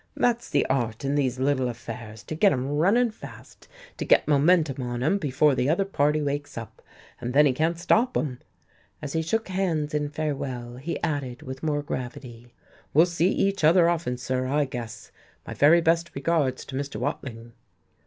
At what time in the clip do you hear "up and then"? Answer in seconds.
6.57-7.45